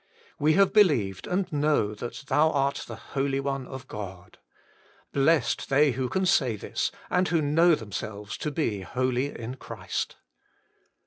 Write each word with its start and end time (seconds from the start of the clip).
'We 0.39 0.53
have 0.53 0.73
believed 0.73 1.27
and 1.27 1.53
know 1.53 1.93
that 1.93 2.23
Thou 2.25 2.49
art 2.49 2.85
the 2.87 2.95
Holy 2.95 3.39
One 3.39 3.67
of 3.67 3.87
God' 3.87 4.39
blessed 5.11 5.69
they 5.69 5.91
who 5.91 6.09
can 6.09 6.25
say 6.25 6.55
this, 6.55 6.91
and 7.11 7.53
know 7.53 7.75
themselves 7.75 8.35
to 8.39 8.49
be 8.49 8.81
holy 8.81 9.27
in 9.27 9.57
Christ. 9.57 10.15